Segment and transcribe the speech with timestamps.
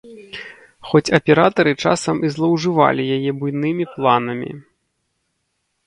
[0.91, 4.51] Хоць аператары часам і злоўжывалі яе буйнымі планамі.